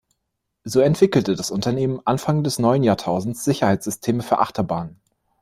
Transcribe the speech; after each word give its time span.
So 0.63 0.79
entwickelte 0.79 1.35
das 1.35 1.51
Unternehmen 1.51 2.01
Anfang 2.05 2.43
des 2.43 2.57
neuen 2.57 2.81
Jahrtausends 2.81 3.43
Sicherheitssysteme 3.43 4.23
für 4.23 4.39
Achterbahnen. 4.39 4.99